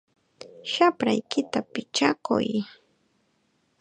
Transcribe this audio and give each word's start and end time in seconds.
¡Shapraykita 0.71 1.59
pichakuy! 1.73 2.49